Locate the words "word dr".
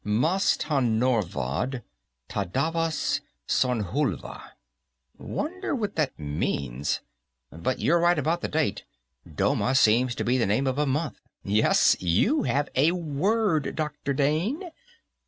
12.93-14.13